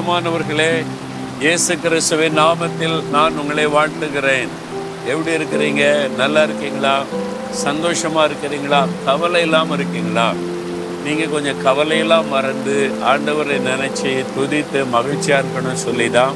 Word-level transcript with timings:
பிரியமானவர்களே 0.00 0.84
இயேசு 1.40 1.78
கிறிஸ்துவின் 1.78 2.38
நாமத்தில் 2.38 3.08
நான் 3.08 3.38
உங்களை 3.38 3.66
வாழ்த்துகிறேன். 3.66 4.48
எப்படி 5.06 5.32
இருக்கிறீங்க? 5.36 6.08
நல்லா 6.16 6.42
இருக்கீங்களா? 6.42 7.02
சந்தோஷமா 7.64 8.22
இருக்கிறீங்களா? 8.28 8.88
கவலை 9.04 9.42
இல்லாமல் 9.42 9.76
இருக்கீங்களா? 9.76 10.32
நீங்க 11.04 11.24
கொஞ்சம் 11.24 11.62
கவலையெல்லாம் 11.62 12.28
மறந்து 12.28 12.90
ஆண்டவரை 13.06 13.58
நினைச்சு 13.68 14.24
துதித்து 14.36 14.86
மகிழ்ச்சியா 14.92 15.42
இருக்கணும்னு 15.42 15.74
சொல்லி 15.74 16.10
தான் 16.10 16.34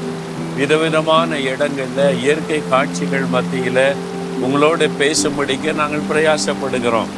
விதவிதமான 0.55 1.35
இடங்கள்ல 1.35 2.19
இயற்கை 2.19 2.61
காட்சிகள் 2.69 3.27
மத்தியில 3.33 3.95
உங்களோட 4.43 4.89
பேசும்படிக்கு 4.99 5.73
நாங்கள் 5.73 6.09
பிரயாசப்படுகிறோம். 6.13 7.11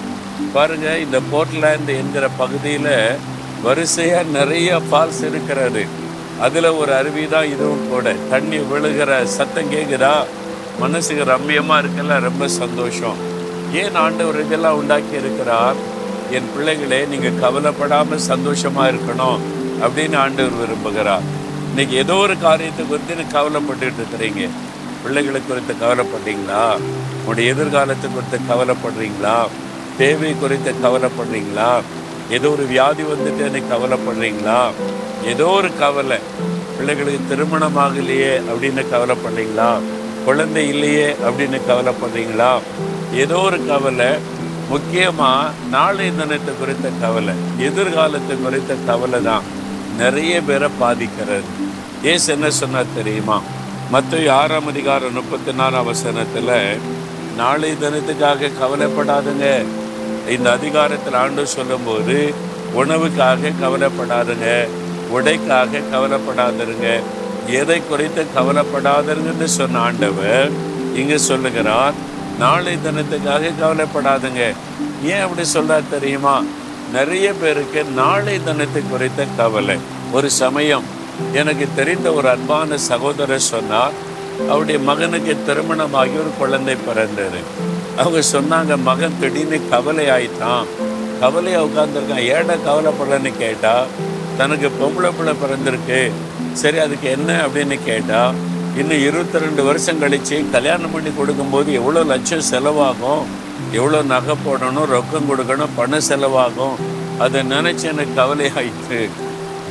பாருங்க 0.53 0.97
இந்த 0.97 1.19
போர்ட்லேண்ட் 1.33 1.87
என்கிற 1.87 2.27
பகுதியில் 2.27 2.93
வரிசையாக 3.63 4.23
நிறைய 4.23 4.81
ஃபால்ஸ் 4.91 5.23
இருக்கிறது. 5.29 6.05
அதில் 6.45 6.75
ஒரு 6.79 6.91
அருவி 6.97 7.23
தான் 7.33 7.51
இதுவும் 7.53 7.87
கூட. 7.91 8.07
தண்ணி 8.31 8.57
விழுகிற 8.71 9.11
சத்தம் 9.37 9.71
கேட்குதா 9.73 10.13
மனசுக்கு 10.81 11.23
ரம்யமாக 11.31 11.81
இருக்கல 11.83 12.17
ரொம்ப 12.27 12.47
சந்தோஷம். 12.61 13.17
ஏன் 13.81 13.97
ஆண்டவர் 14.03 14.37
இதெல்லாம் 14.43 14.77
உண்டாக்கி 14.79 15.15
இருக்கிறார்? 15.21 15.77
என் 16.37 16.51
பிள்ளைகளே 16.53 16.99
நீங்கள் 17.11 17.39
கவலைப்படாமல் 17.43 18.27
சந்தோஷமாக 18.31 18.91
இருக்கணும் 18.93 19.41
அப்படின்னு 19.85 20.17
ஆண்டவர் 20.25 20.59
விரும்புகிறார். 20.61 21.25
இன்னைக்கு 21.69 21.95
ஏதோ 22.03 22.15
ஒரு 22.25 22.35
காரியத்தை 22.45 22.83
குறித்து 22.85 23.17
நீங்கள் 23.19 23.35
கவலைப்பட்டுட்டு 23.37 23.99
இருக்கிறீங்க. 24.01 24.43
பிள்ளைகளை 25.03 25.41
குறித்து 25.49 25.73
கவலைப்படுறீங்களா? 25.83 26.63
உங்களுடைய 27.19 27.53
எதிர்காலத்தை 27.53 28.07
குறித்து 28.15 28.37
கவலைப்படுறீங்களா? 28.51 29.37
தேவை 30.01 30.31
குறித்து 30.43 30.71
கவலைப்படுறீங்களா? 30.85 31.71
ஏதோ 32.29 32.49
ஒரு 32.49 32.65
வியாதி 32.65 33.03
வந்துட்டு 33.03 33.37
எனக்கு 33.37 33.75
கவலைப்படுறீங்களா? 33.75 34.71
ஏதோ 35.25 35.45
ஒரு 35.45 35.77
கவலை. 35.77 36.17
பிள்ளைகளுக்கு 36.75 37.19
திருமணம் 37.29 37.77
ஆகலையே 37.77 38.41
அப்படின்னு 38.53 38.85
கவலைப்படுறீங்களா? 38.93 39.79
குழந்தை 40.25 40.67
இல்லையே 40.67 41.15
அப்படின்னு 41.29 41.61
கவலைப்படுறீங்களா? 41.69 42.59
ஏதோ 43.13 43.37
ஒரு 43.37 43.65
கவலை. 43.65 44.05
முக்கியமாக 44.69 45.49
நாளை 45.69 46.09
தினத்தை 46.09 46.53
குறித்த 46.59 46.89
கவலை. 47.01 47.33
எதிர்காலத்தை 47.57 48.37
குறித்த 48.43 48.75
கவலை 48.85 49.21
தான். 49.21 49.41
நிறைய 49.97 50.41
பேரை 50.41 50.69
பாதிக்கிறது. 50.79 51.41
ஏசு 52.03 52.33
என்ன 52.33 52.49
சொன்னால் 52.49 52.93
தெரியுமா? 52.95 53.41
மற்ற 53.91 54.33
ஆறாம் 54.33 54.67
அதிகாரம் 54.67 55.13
முப்பத்தி 55.13 55.51
நாலாம் 55.51 55.85
வசனத்தில் 55.85 56.79
நாளை 57.37 57.71
தினத்துக்காக 57.71 58.51
கவலைப்படாதுங்க. 58.61 59.65
இந்த 60.29 60.51
அதிகாரத்தில் 60.51 61.13
ஆண்டு 61.13 61.47
சொல்லும்போது 61.47 62.33
உணவுக்காக 62.75 63.51
கவலைப்படாதுங்க 63.61 64.67
உடைக்காக 65.13 65.81
கவலைப்படாதருங்க 65.93 66.99
எதை 67.47 67.81
குறித்து 67.89 68.25
கவலைப்படாதருங்கன்னு 68.35 69.43
சொன்ன 69.43 69.79
ஆண்டவர் 69.79 70.49
இங்கே 70.95 71.17
சொல்லுகிறார் 71.17 71.93
நாளை 72.39 72.77
தினத்துக்காக 72.85 73.51
கவலைப்படாதுங்க. 73.61 74.53
ஏன் 75.03 75.19
அப்படி 75.19 75.47
சொல்றார் 75.53 75.89
தெரியுமா? 75.89 76.43
நிறைய 76.93 77.33
பேருக்கு 77.33 77.83
நாளை 77.83 78.43
தினத்தை 78.43 78.83
குறித்த 78.89 79.25
கவலை. 79.37 79.77
ஒரு 80.11 80.29
சமயம் 80.29 80.83
எனக்கு 81.33 81.67
தெரிந்த 81.75 82.13
ஒரு 82.13 82.29
அன்பான 82.29 82.77
சகோதரர் 82.77 83.39
சொன்னார் 83.39 83.91
அவருடைய 84.49 84.79
மகனுக்கு 84.79 85.37
திருமணமாகி 85.45 86.11
ஒரு 86.11 86.31
குழந்தை 86.37 86.75
பிறந்தது. 86.75 87.39
அவங்க 88.01 88.19
சொன்னாங்க 88.33 88.73
மகன் 88.87 89.19
திடீர்னு 89.21 89.57
கவலை 89.71 90.05
ஆயிட்டான். 90.15 90.65
கவலையாக 91.21 91.67
உட்காந்துருக்கான் 91.67 92.27
ஏடா 92.33 92.55
கவலைப்படலன்னு 92.67 93.31
கேட்டால் 93.43 93.87
தனக்கு 94.39 94.67
பொம்பளை 94.79 95.09
பிள்ளை 95.17 95.33
பிறந்திருக்கு. 95.43 96.01
சரி 96.61 96.77
அதுக்கு 96.83 97.07
என்ன 97.17 97.31
அப்படின்னு 97.45 97.77
கேட்டால் 97.89 98.35
இன்னும் 98.81 99.03
இருபத்தி 99.07 99.37
ரெண்டு 99.45 99.61
வருஷம் 99.67 100.01
கழித்து 100.03 100.37
கல்யாணம் 100.55 100.93
பண்ணி 100.95 101.11
கொடுக்கும்போது 101.19 101.69
எவ்வளோ 101.79 102.03
லட்சம் 102.11 102.47
செலவாகும்? 102.51 103.23
எவ்வளோ 103.79 104.01
நகை 104.13 104.35
போடணும்? 104.45 104.87
ரொக்கம் 104.95 105.29
கொடுக்கணும்? 105.31 105.73
பணம் 105.79 106.07
செலவாகும்? 106.09 106.77
அதை 107.23 107.39
நினச்சி 107.53 107.85
எனக்கு 107.93 108.13
கவலை 108.21 108.47
ஆயிட்டு 108.59 108.99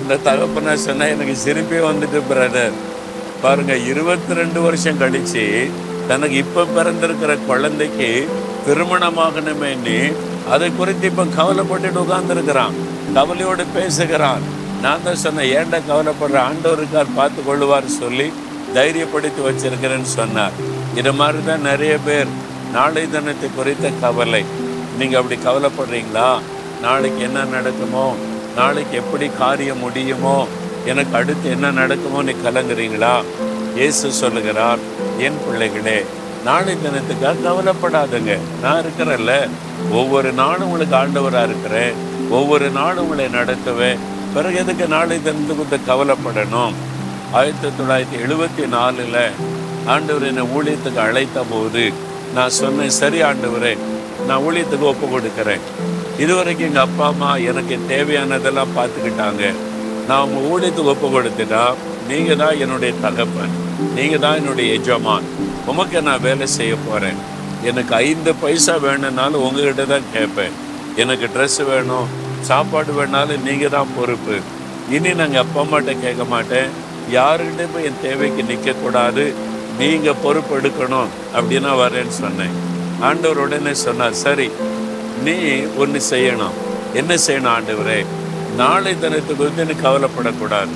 இந்த 0.00 0.15
தகப்பனை 0.28 0.72
சொன்னால் 0.86 1.12
எனக்கு 1.15 1.34
சிரிப்பே 1.44 1.81
வந்துட்டு 1.91 2.20
பிரதர் 2.31 2.75
பாருங்கள் 3.42 3.84
இருபத்தி 3.91 4.34
ரெண்டு 4.41 4.60
வருஷம் 4.66 4.98
கழித்து 5.03 5.44
தனக்கு 6.08 6.36
இப்போ 6.44 6.62
பிறந்திருக்கிற 6.76 7.32
குழந்தைக்கு 7.50 8.08
திருமணமாகணுமேன்னு 8.66 9.98
அதை 10.54 10.68
குறித்து 10.80 11.06
இப்போ 11.10 11.24
கவலைப்பட்டுட்டு 11.38 12.02
உட்கார்ந்துருக்கிறான். 12.04 12.76
கவலையோடு 13.16 13.64
பேசுகிறான். 13.76 14.44
நான் 14.82 15.04
தான் 15.04 15.22
சொன்னேன் 15.24 15.50
ஏன்டா 15.58 15.78
கவலைப்படுற? 15.90 16.36
ஆண்டவருக்கார் 16.48 17.16
பார்த்து 17.18 17.40
கொள்ளுவார் 17.48 17.88
சொல்லி 18.02 18.26
தைரியப்படுத்தி 18.76 19.40
வச்சிருக்கிறேன்னு 19.46 20.10
சொன்னார். 20.18 20.56
இது 21.00 21.12
மாதிரி 21.20 21.40
தான் 21.44 21.66
நிறைய 21.70 21.94
பேர் 22.06 22.30
நாளை 22.76 23.04
தினத்தை 23.14 23.48
குறித்த 23.56 23.90
கவலை. 24.04 24.42
நீங்கள் 24.98 25.18
அப்படி 25.20 25.36
கவலைப்படுறீங்களா? 25.48 26.28
நாளைக்கு 26.84 27.20
என்ன 27.28 27.44
நடக்குமோ? 27.56 28.06
நாளைக்கு 28.56 28.96
எப்படி 29.02 29.26
காரியம் 29.42 29.82
முடியுமோ? 29.84 30.36
எனக்கு 30.92 31.14
அடுத்து 31.20 31.46
என்ன 31.56 31.70
நடக்குமோ 31.80 32.22
நீ 32.28 32.34
கலங்குறீங்களா? 32.46 33.14
இயேசு 33.76 34.12
சொல்லுகிறார் 34.12 34.78
என் 35.19 35.38
பிள்ளைகளே 35.44 36.04
நாளை 36.44 36.76
தினத்துக்காக 36.82 37.44
கவலைப்படாதுங்க. 37.47 38.38
நான் 38.62 38.82
இருக்கிறேன்ல. 38.82 39.32
ஒவ்வொரு 39.92 40.32
நாளும் 40.32 40.66
உங்களுக்கு 40.70 40.97
ஆண்டவராக 40.97 41.48
இருக்கிறேன். 41.50 41.94
ஒவ்வொரு 42.31 42.69
நாளும் 42.70 43.03
உங்களை 43.03 43.26
நடத்துவேன். 43.41 44.03
பிறகு 44.34 44.56
எதுக்கு 44.56 44.86
நாளை 44.86 45.16
தினத்துக்கு 45.22 45.78
கவலைப்படணும்? 45.91 46.75
ஆயிரத்தி 47.32 47.69
தொள்ளாயிரத்தி 47.69 48.16
எழுபத்தி 48.26 48.69
நாலில் 48.69 49.20
ஆண்டவர் 49.86 50.26
என்னை 50.26 50.44
ஊழியத்துக்கு 50.56 51.00
அழைத்த 51.09 51.44
போது 51.50 51.92
நான் 52.34 52.56
சொன்னேன் 52.60 52.97
சரி 53.00 53.22
ஆண்டவரே 53.22 53.75
நான் 54.26 54.42
ஊழியத்துக்கு 54.42 54.91
ஒப்பு 54.92 55.06
கொடுக்குறேன். 55.06 55.65
இதுவரைக்கும் 56.19 56.69
எங்கள் 56.69 56.82
அப்பா 56.82 57.06
அம்மா 57.06 57.36
எனக்கு 57.50 57.78
தேவையானதெல்லாம் 57.88 58.75
பார்த்துக்கிட்டாங்க. 58.78 59.53
நான் 60.09 60.22
அவங்க 60.22 60.41
ஊழியத்துக்கு 60.53 60.92
ஒப்பு 60.94 61.09
கொடுத்துட்டா 61.09 61.65
நீங்க 62.10 62.34
தான் 62.42 62.58
என்னுடைய 62.64 62.92
தகப்பன். 63.04 63.54
நீங்க 63.96 64.16
தான் 64.24 64.36
என்னுடைய 64.40 64.74
எஜமான். 64.78 65.26
உமக்கு 65.70 66.02
நான் 66.08 66.24
வேலை 66.26 66.46
செய்ய 66.58 66.74
போறேன். 66.86 67.18
எனக்கு 67.68 67.92
ஐந்து 68.06 68.32
பைசா 68.42 68.74
வேணும்னாலும் 68.84 69.44
உங்ககிட்ட 69.46 69.84
தான் 69.92 70.06
கேட்பேன். 70.14 70.56
எனக்கு 71.02 71.26
ட்ரெஸ் 71.34 71.58
வேணும் 71.70 72.10
சாப்பாடு 72.48 72.92
வேணாலும் 72.98 73.44
நீங்க 73.48 73.68
தான் 73.76 73.92
பொறுப்பு. 73.96 74.36
இனி 74.96 75.12
நாங்கள் 75.20 75.42
அப்பா 75.44 75.60
அம்மாட்ட 75.64 75.94
கேட்க 76.04 76.24
மாட்டேன். 76.34 76.68
யாருக்கிட்டே 77.16 77.66
போய் 77.72 77.88
என் 77.88 78.02
தேவைக்கு 78.04 78.42
நிற்கக்கூடாது 78.50 79.24
நீங்க 79.80 80.12
பொறுப்பு 80.24 80.54
எடுக்கணும் 80.58 81.10
அப்படின்னா 81.36 81.72
வரேன்னு 81.82 82.14
சொன்னேன். 82.22 82.54
ஆண்டவர் 83.08 83.42
உடனே 83.44 83.74
சொன்னார் 83.86 84.20
சரி 84.24 84.48
நீ 85.26 85.36
ஒன்று 85.82 86.00
செய்யணும். 86.12 86.56
என்ன 87.00 87.12
செய்யணும் 87.26 87.54
ஆண்டவரே? 87.56 87.98
நாளை 88.60 88.92
தினத்துக்கு 89.02 89.42
வந்து 89.48 89.64
நீ 89.70 89.74
கவலைப்படக்கூடாது. 89.86 90.74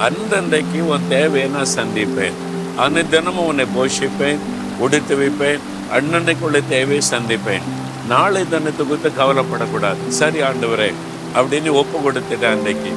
அந்தந்தைக்கு 0.00 0.80
உன் 0.80 1.08
தேவையை 1.08 1.50
நான் 1.50 1.74
சந்திப்பேன். 1.76 2.36
அந்த 2.76 3.02
தினமும் 3.02 3.46
உன்னை 3.46 3.66
போஷிப்பேன் 3.76 4.38
உடுத்து 4.78 5.16
வைப்பேன் 5.16 5.60
அன்னன்னைக்குள்ள 5.96 6.60
தேவையை 6.68 7.02
சந்திப்பேன். 7.10 7.64
நாளை 8.08 8.48
தினத்தை 8.48 8.86
குறித்து 8.86 9.10
கவலைப்படக்கூடாது. 9.20 10.08
சரி 10.08 10.40
ஆண்டவரே 10.40 10.92
அப்படின்னு 11.34 11.70
ஒப்பு 11.70 11.98
கொடுத்துட்டேன் 11.98 12.50
அன்னைக்கு. 12.50 12.92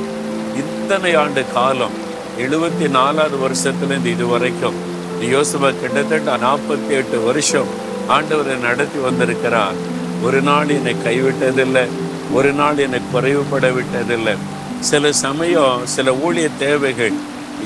இத்தனை 0.55 1.15
ஆண்டு 1.15 1.43
காலம் 1.53 1.95
எழுபத்தி 2.37 2.89
நாலாவது 2.89 3.37
வருஷத்துலேருந்து 3.45 4.05
இது 4.05 4.27
வரைக்கும் 4.27 4.77
யோசுவா 5.21 5.69
கிட்டத்தட்ட 5.81 6.37
நாற்பத்தி 6.37 6.89
எட்டு 6.89 7.23
வருஷம் 7.23 7.71
ஆண்டவரை 8.09 8.59
நடத்தி 8.59 8.99
வந்திருக்கிறார். 8.99 9.73
ஒரு 10.23 10.41
நாள் 10.41 10.69
என்னை 10.69 10.95
கைவிட்டதில்லை 11.05 11.87
ஒரு 12.33 12.51
நாள் 12.51 12.77
என்னை 12.77 12.99
குறைவுபட 13.13 13.65
விட்டதில்லை. 13.77 14.35
சில 14.79 15.11
சமயம் 15.11 15.85
சில 15.85 16.11
ஊழிய 16.11 16.49
தேவைகள் 16.59 17.13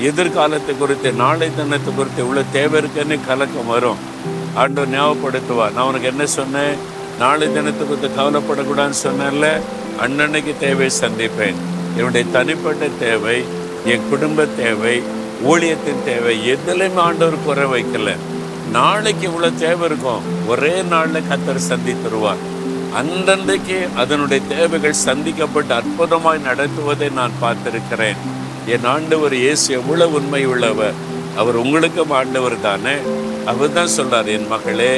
எதிர்காலத்தை 0.00 0.78
குறித்து 0.78 1.12
நாளை 1.12 1.48
தினத்தை 1.56 1.94
குறித்து 1.94 2.24
இவ்வளோ 2.24 2.44
தேவை 2.52 2.78
இருக்குன்னு 2.78 3.18
கலக்கம் 3.26 3.66
வரும். 3.66 3.96
ஆண்டவர் 4.54 4.90
ஞாபகப்படுத்துவா 4.90 5.72
நான் 5.72 5.86
உனக்கு 5.86 6.06
என்ன 6.06 6.26
சொன்னேன்? 6.26 6.76
நாளை 7.18 7.52
தினத்தை 7.52 7.86
குறித்து 7.86 8.08
கவலைப்படக்கூடாதுன்னு 8.18 9.02
சொன்னேன்ல? 9.04 9.60
அன்னன்னைக்கு 10.00 10.54
தேவை 10.58 10.90
சந்திப்பேன். 11.00 11.58
என்னுடைய 11.96 12.26
தனிப்பட்ட 12.32 12.88
தேவை 12.98 13.44
என் 13.84 14.08
குடும்ப 14.10 14.46
தேவை 14.56 15.02
ஊழியத்தின் 15.46 16.04
தேவை 16.04 16.50
எதுலையுமே 16.52 16.94
ஆண்டவர் 16.94 17.44
குறை 17.44 17.64
வைக்கல. 17.64 18.16
நாளைக்கு 18.70 19.30
இவ்வளோ 19.30 19.58
தேவை 19.58 19.84
இருக்கும். 19.84 20.22
ஒரே 20.48 20.82
நாளில் 20.82 21.28
கத்தர் 21.30 21.68
சந்தித்துருவார். 21.68 22.42
அந்தந்தைக்கு 23.00 23.76
அதனுடைய 23.96 24.40
தேவைகள் 24.48 25.02
சந்திக்கப்பட்டு 25.06 25.72
அற்புதமாய் 25.78 26.46
நடத்துவதை 26.48 27.08
நான் 27.12 27.38
பார்த்திருக்கிறேன். 27.42 28.18
என் 28.74 28.84
ஆண்டவர் 28.84 29.34
இயேசு 29.34 29.66
எவ்வளவு 29.78 30.12
உண்மை 30.12 30.42
உள்ளவர் 30.46 30.98
அவர் 31.36 31.56
உங்களுக்கும் 31.62 32.10
ஆண்டவர் 32.10 32.56
தானே. 32.60 32.96
அவர் 33.44 33.72
தான் 33.72 33.94
சொல்றார் 33.96 34.28
என் 34.34 34.48
மகளே 34.48 34.92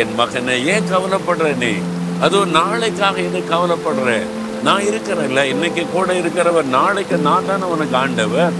என் 0.00 0.14
மகனை 0.14 0.56
ஏன் 0.72 0.90
கவலைப்படுற 0.92 1.56
நீ? 1.56 1.72
அதுவும் 2.24 2.54
நாளைக்காக 2.58 3.16
எது 3.28 3.40
கவலைப்படுற? 3.52 4.08
நான் 4.66 4.86
இருக்கிறேன்ல 4.90 5.44
இன்னைக்கு 5.52 5.82
கூட 5.92 6.14
இருக்கிறவர் 6.20 6.68
நாளைக்கு 6.78 7.16
நான் 7.28 7.48
தானே 7.50 7.66
உனக்கு 7.74 7.96
ஆண்டவர். 7.96 8.56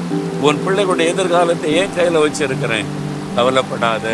உன் 0.49 0.63
பிள்ளைகளுடைய 0.67 1.13
எதிர்காலத்தை 1.15 1.73
ஏன் 1.81 1.95
கையில் 1.97 2.23
வச்சிருக்கிறேன்? 2.25 2.89
கவலைப்படாத. 3.37 4.07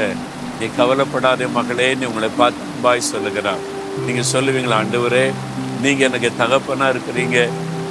நீ 0.59 0.67
கவலைப்படாத 0.81 1.49
மகளே 1.59 1.95
நீ 1.95 2.05
உங்களை 2.07 2.31
பார்த்து 2.41 2.83
பாய் 2.83 3.09
சொல்லுகிறான் 3.13 3.63
நீங்கள் 4.07 4.31
சொல்லுவீங்களா 4.33 4.79
ஆண்டவரே 4.81 5.25
நீங்கள் 5.83 6.07
எனக்கு 6.09 6.31
தகப்பனாக 6.39 6.95
இருக்கிறீங்க. 6.95 7.39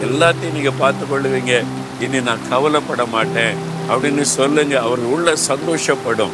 எல்லாத்தையும் 0.05 0.55
நீங்கள் 0.57 0.79
பார்த்து 0.79 1.03
கொள்ளுவீங்க 1.05 1.63
இனி 1.99 2.21
நான் 2.21 2.47
கவலைப்பட 2.49 3.05
மாட்டேன். 3.05 3.55
அப்படின்னு 3.91 4.21
சொல்லுங்க 4.21 4.81
அவர் 4.81 5.03
உள்ள 5.13 5.33
சந்தோஷப்படும். 5.49 6.33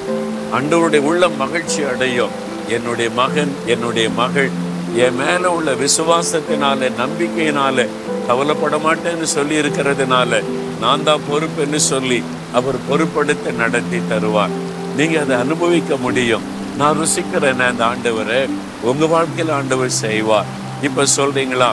அண்டவருடைய 0.57 0.98
உள்ள 0.98 1.30
மகிழ்ச்சி 1.30 1.83
அடையும். 1.83 2.36
என்னுடைய 2.68 3.10
மகன் 3.10 3.51
என்னுடைய 3.66 4.10
மகள் 4.10 4.50
என் 4.95 5.16
மேல 5.16 5.51
உள்ள 5.51 5.72
விசுவாசத்தினால 5.74 6.89
நம்பிக்கையினால 7.01 7.88
கவலைப்பட 8.27 8.77
மாட்டேன்னு 8.77 9.27
சொல்லி 9.36 9.56
இருக்கிறதுனால 9.62 10.42
நான் 10.81 11.04
தான் 11.04 11.25
பொறுப்புன்னு 11.30 11.80
சொல்லி 11.92 12.24
அவர் 12.54 12.77
பொறுப்படுத்த 12.89 13.54
நடத்தி 13.54 14.00
தருவார். 14.12 14.56
நீங்க 14.98 15.19
அதை 15.19 15.36
அனுபவிக்க 15.36 15.95
முடியும். 15.95 16.42
நான் 16.77 16.98
ருசிக்கிறேன் 17.00 17.60
அந்த 17.60 17.83
ஆண்டவரை 17.86 18.50
உங்கள் 18.87 19.11
வாழ்க்கையில் 19.13 19.53
ஆண்டவர் 19.55 19.97
செய்வார். 20.03 20.49
இப்போ 20.87 21.03
சொல்கிறீங்களா 21.15 21.69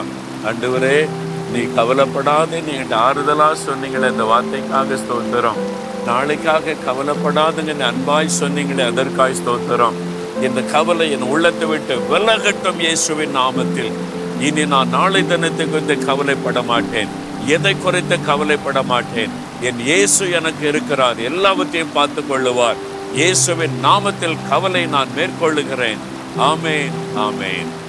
ஆண்டவரே 0.49 0.97
நீ 1.51 1.61
கவலைப்படாதே 1.77 2.57
நீங்கள் 2.67 2.89
என்கிட்ட 3.01 3.45
சொன்னீங்களே 3.67 4.07
இந்த 4.13 4.25
வார்த்தைக்காக 4.31 4.97
ஸ்தோத்திரம். 5.03 5.59
நாளைக்காக 6.07 6.75
கவலைப்படாதுங்க 6.87 7.73
அன்பாய் 7.91 8.37
சொன்னீங்களே 8.39 8.83
அதற்காய் 8.91 9.37
ஸ்தோத்திரம். 9.39 9.95
இந்த 10.47 10.61
கவலை 10.73 11.05
என் 11.15 11.29
உள்ளத்தை 11.33 11.67
விட்டு 11.71 11.95
விலகட்டும் 12.11 12.81
இயேசுவின் 12.85 13.33
நாமத்தில். 13.39 13.93
இனி 14.47 14.65
நான் 14.73 14.93
நாளை 14.97 15.21
தினத்துக்கு 15.31 15.77
வந்து 15.79 15.97
கவலைப்பட 16.09 16.61
மாட்டேன். 16.71 17.13
எதை 17.55 17.73
குறைத்து 17.85 18.15
கவலைப்பட 18.29 18.79
மாட்டேன்? 18.91 19.33
என் 19.67 19.81
இயேசு 19.89 20.23
எனக்கு 20.39 20.63
இருக்கிறார் 20.71 21.19
எல்லாவற்றையும் 21.29 21.95
பார்த்து 21.97 22.23
கொள்ளுவார். 22.29 22.83
இயேசுவின் 23.19 23.75
நாமத்தில் 23.87 24.37
கவலை 24.51 24.85
நான் 24.97 25.15
மேற்கொள்ளுகிறேன். 25.17 26.01
Amen. 26.37 26.93
Amen. 27.17 27.86